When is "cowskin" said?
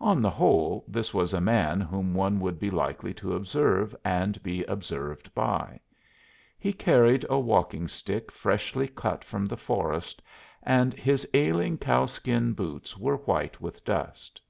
11.78-12.52